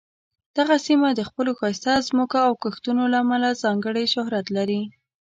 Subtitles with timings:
[0.57, 4.81] دغه سیمه د خپلو ښایسته ځمکو او کښتونو له امله ځانګړې شهرت لري.